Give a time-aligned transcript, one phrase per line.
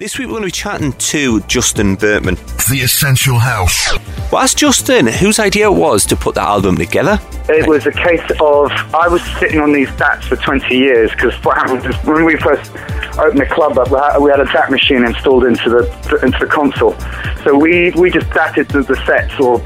[0.00, 2.36] This week we're going to be chatting to Justin Berkman.
[2.70, 3.92] The Essential House.
[4.32, 7.20] Well, ask Justin whose idea it was to put that album together.
[7.50, 11.34] It was a case of I was sitting on these DATs for 20 years because
[11.44, 12.74] what happened is when we first
[13.18, 13.90] opened the club up,
[14.22, 16.98] we had, a DAT machine installed into the into the console.
[17.44, 19.62] So we we just dated the, the sets or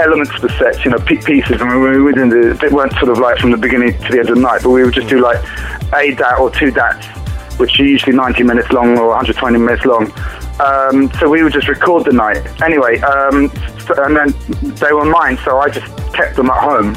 [0.00, 2.92] elements of the sets, you know, pe- pieces, and we, we didn't do, they weren't
[2.94, 4.94] sort of like from the beginning to the end of the night, but we would
[4.94, 5.38] just do like
[5.94, 7.15] a DAT or two DATs
[7.58, 10.12] which are usually 90 minutes long or 120 minutes long.
[10.60, 12.38] Um, so we would just record the night.
[12.62, 13.50] Anyway, um,
[13.80, 14.34] so, and then
[14.76, 16.96] they were mine, so I just kept them at home.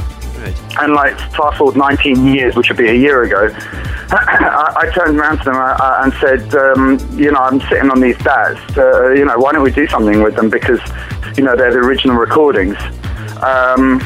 [0.80, 3.50] And like fast forward 19 years, which would be a year ago,
[4.12, 8.00] I, I turned around to them uh, and said, um, you know, I'm sitting on
[8.00, 8.78] these DATs.
[8.78, 10.50] Uh, you know, why don't we do something with them?
[10.50, 10.80] Because,
[11.38, 12.78] you know, they're the original recordings.
[13.44, 14.00] Um,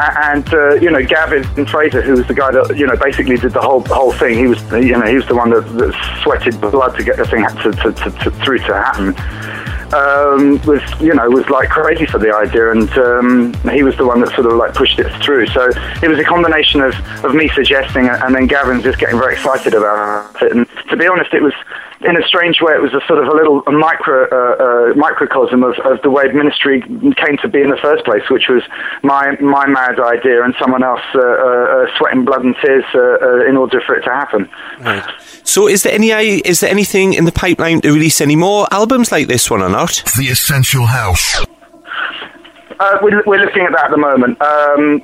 [0.00, 3.52] and uh, you know Gavin Fraser, who was the guy that you know basically did
[3.52, 4.38] the whole whole thing.
[4.38, 7.26] He was you know he was the one that, that sweated blood to get the
[7.26, 9.14] thing to, to, to, to through to happen.
[9.94, 14.06] Um, was you know was like crazy for the idea, and um, he was the
[14.06, 15.46] one that sort of like pushed it through.
[15.48, 15.70] So
[16.02, 16.94] it was a combination of,
[17.24, 20.52] of me suggesting, and then Gavin just getting very excited about it.
[20.52, 21.54] And to be honest, it was
[22.00, 24.94] in a strange way, it was a sort of a little a micro uh, uh,
[24.94, 28.62] microcosm of, of the way ministry came to be in the first place, which was
[29.02, 32.84] my my mad idea and someone else uh, uh, sweating blood and tears
[33.48, 34.48] in order for it to happen.
[34.80, 35.04] Right.
[35.42, 39.10] So, is there any is there anything in the pipeline to release any more albums
[39.10, 40.02] like this one or not?
[40.16, 41.44] The Essential House.
[42.80, 44.40] Uh, we're, we're, looking at that at the moment.
[44.40, 45.02] Um,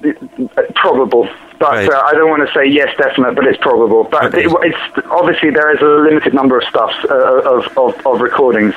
[0.77, 1.29] probable,
[1.65, 1.89] but right.
[1.89, 4.05] uh, I don't want to say yes, definite, but it's probable.
[4.05, 4.45] But okay.
[4.45, 8.75] it, it's obviously there is a limited number of stuffs uh, of, of, of, recordings,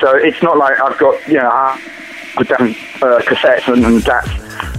[0.00, 1.76] so it's not like I've got you know uh,
[3.28, 4.30] cassettes and, and that's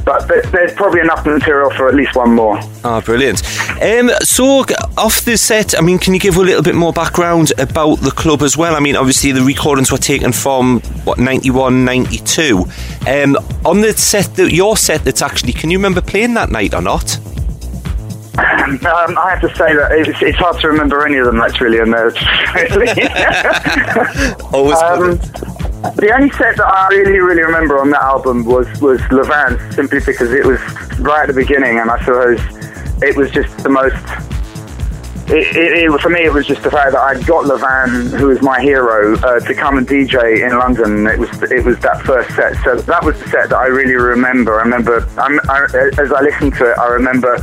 [0.06, 2.60] but there's probably enough material for at least one more.
[2.84, 3.44] Ah, brilliant.
[3.82, 4.66] Um, so,
[4.98, 8.12] off the set, I mean, can you give a little bit more background about the
[8.12, 8.76] club as well?
[8.76, 12.66] I mean, obviously, the recordings were taken from, what, 91, 92.
[13.08, 16.74] Um, on the set, that your set that's actually, can you remember playing that night
[16.74, 17.20] or not?
[18.72, 21.38] Um, I have to say that it's, it's, hard to remember any of them.
[21.38, 22.16] That's really a nerve.
[24.54, 24.78] Always.
[24.78, 25.20] Um,
[25.96, 30.00] the only set that I really, really remember on that album was was Levan, simply
[30.00, 30.60] because it was
[31.00, 32.40] right at the beginning, and I suppose
[33.02, 33.98] it was just the most.
[35.28, 38.30] It, it, it, for me, it was just the fact that I got Levan, who
[38.30, 41.08] is my hero, uh, to come and DJ in London.
[41.08, 43.96] It was it was that first set, so that was the set that I really
[43.96, 44.60] remember.
[44.60, 47.38] I remember, I, I, as I listened to it, I remember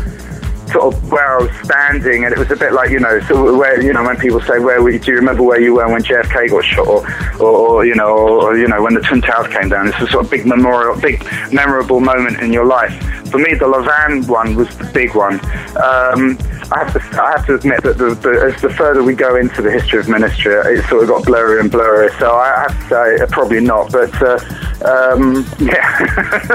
[0.70, 3.56] sort of where I was standing, and it was a bit like you know, so
[3.56, 5.88] where you know when people say where were you, do you remember where you were
[5.90, 7.06] when JFK got shot, or,
[7.40, 9.88] or, or you know, or, you know when the Twin Towers came down.
[9.88, 12.92] It's a sort of big memorial, big memorable moment in your life.
[13.30, 15.40] For me, the Levan one was the big one.
[15.76, 16.38] Um,
[16.70, 19.36] I have to, I have to admit that the, the, as the further we go
[19.36, 22.16] into the history of ministry, it sort of got blurrier and blurrier.
[22.18, 23.90] So I have to say, uh, probably not.
[23.90, 24.38] But uh,
[24.84, 25.98] um, yeah.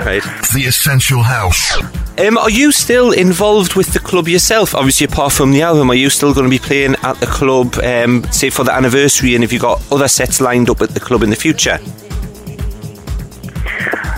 [0.06, 0.24] right.
[0.54, 1.82] The Essential House.
[2.20, 4.76] Um, are you still involved with the club yourself?
[4.76, 7.76] Obviously, apart from the album, are you still going to be playing at the club,
[7.84, 9.34] um, say for the anniversary?
[9.34, 11.80] And have you got other sets lined up at the club in the future?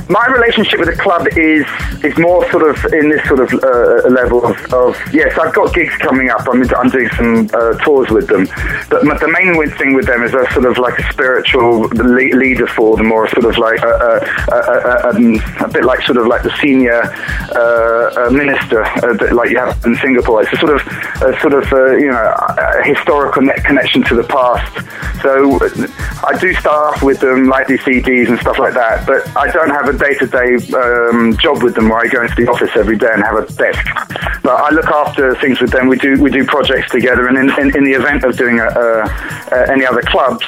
[0.10, 1.66] My relationship with the club is
[2.04, 5.74] is more sort of in this sort of uh, level of, of, yes, I've got
[5.74, 6.48] gigs coming up.
[6.48, 8.46] I'm, I'm doing some uh, tours with them,
[8.90, 12.98] but the main thing with them is a sort of like a spiritual leader for
[12.98, 14.22] them, or sort of like a,
[14.52, 17.02] a, a, um, a bit like sort of like the senior
[17.56, 20.44] uh, minister, a bit like you have in Singapore.
[20.44, 20.88] It's a sort of
[21.24, 22.34] a sort of uh, you know
[22.84, 24.72] historical connection to the past.
[25.22, 25.58] So
[26.24, 29.70] I do stuff with them, like these CDs and stuff like that, but I don't
[29.70, 33.10] have a day-to-day um, job with them where I go into the office every day
[33.12, 33.86] and have a desk.
[34.44, 35.88] But I look after things with them.
[35.88, 38.68] We do we do projects together, and in, in, in the event of doing a,
[38.68, 40.46] a, any other clubs,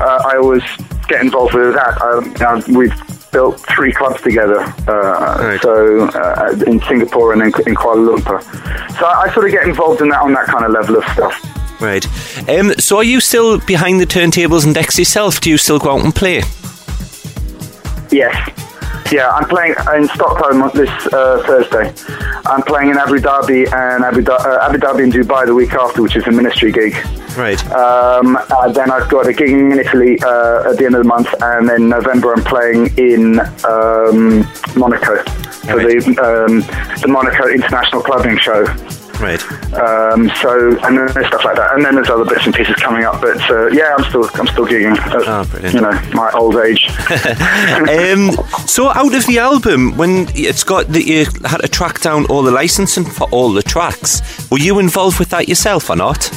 [0.00, 0.62] uh, I always
[1.08, 2.00] get involved with that.
[2.02, 2.94] Um, we've
[3.32, 5.60] built three clubs together, uh, right.
[5.62, 8.42] so uh, in Singapore and in, in, Kuala Lumpur.
[8.98, 11.80] So I sort of get involved in that on that kind of level of stuff.
[11.80, 12.06] Right.
[12.48, 15.40] Um, so are you still behind the turntables and decks yourself?
[15.40, 16.42] Do you still go out and play?
[18.10, 18.36] Yes.
[19.12, 21.92] Yeah, I'm playing in Stockholm this uh, Thursday.
[22.46, 25.72] I'm playing in Abu Dhabi and Abu, da- uh, Abu, Dhabi and Dubai the week
[25.72, 26.94] after, which is a ministry gig.
[27.36, 27.60] Right.
[27.72, 28.38] Um,
[28.72, 31.68] then I've got a gig in Italy uh, at the end of the month, and
[31.68, 34.46] then November I'm playing in um,
[34.76, 36.04] Monaco for right.
[36.04, 36.60] the um,
[37.00, 38.64] the Monaco International Clubbing Show.
[39.20, 39.42] Right.
[39.74, 42.74] Um, so and then there's stuff like that, and then there's other bits and pieces
[42.76, 43.20] coming up.
[43.20, 44.96] But uh, yeah, I'm still I'm still gigging.
[44.96, 45.74] At, oh, brilliant.
[45.74, 46.88] You know, my old age.
[47.88, 48.32] um,
[48.66, 52.42] so out of the album, when it's got that you had to track down all
[52.42, 56.30] the licensing for all the tracks, were you involved with that yourself or not?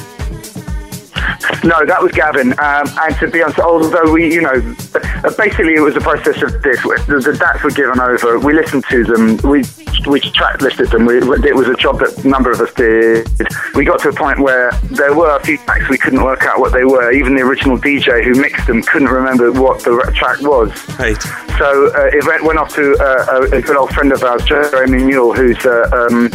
[1.63, 2.51] No, that was Gavin.
[2.59, 6.41] Um, and to be honest, although we, you know, uh, basically it was a process
[6.41, 6.81] of this.
[6.81, 8.39] The, the DATs were given over.
[8.39, 9.37] We listened to them.
[9.49, 9.63] We
[10.07, 11.05] we track listed them.
[11.05, 13.27] We, it was a job that a number of us did.
[13.75, 16.59] We got to a point where there were a few tracks we couldn't work out
[16.59, 17.11] what they were.
[17.11, 20.71] Even the original DJ who mixed them couldn't remember what the track was.
[20.99, 21.21] Right.
[21.57, 24.43] So uh, it went, went off to uh, a, a good old friend of ours,
[24.45, 26.29] Jeremy Mule, who's uh, um,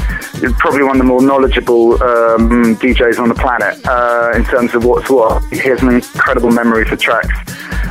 [0.58, 4.84] probably one of the more knowledgeable um, DJs on the planet uh, in terms of
[4.88, 5.42] what's what.
[5.50, 7.28] He has an incredible memory for tracks.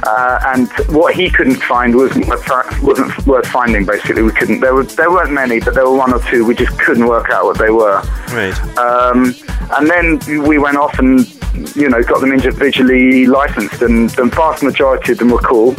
[0.03, 3.85] Uh, and what he couldn't find wasn't worth, wasn't worth finding.
[3.85, 4.59] Basically, we couldn't.
[4.59, 6.45] There were there weren't many, but there were one or two.
[6.45, 8.01] We just couldn't work out what they were.
[8.29, 8.57] Right.
[8.77, 9.35] Um,
[9.71, 11.27] and then we went off and
[11.75, 15.75] you know got them individually licensed, and the vast majority of them were cool.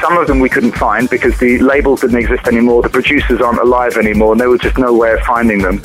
[0.00, 2.82] Some of them we couldn't find because the labels didn't exist anymore.
[2.82, 5.82] The producers aren't alive anymore, and there was just no way of finding them.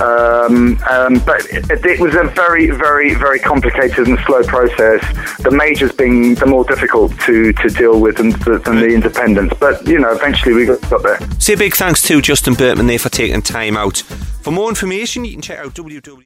[0.00, 5.00] Um, um, but it, it, was a very, very, very complicated and slow process.
[5.38, 9.54] The majors being the more difficult to, to deal with than, than the independents.
[9.58, 11.18] But you know, eventually we got, got there.
[11.22, 13.98] A big thanks to Justin Berkman there for taking time out.
[13.98, 16.20] For more information, you can check out www.